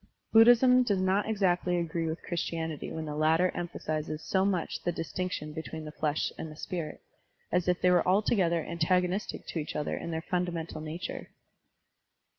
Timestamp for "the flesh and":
5.85-6.51